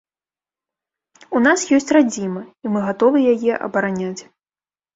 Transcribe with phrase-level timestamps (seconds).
[1.39, 4.21] У нас ёсць радзіма і мы гатовы яе абараняць.